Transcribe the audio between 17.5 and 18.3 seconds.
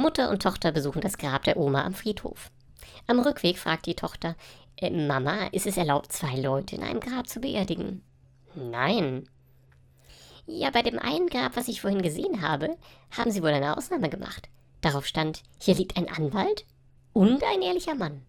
ehrlicher Mann.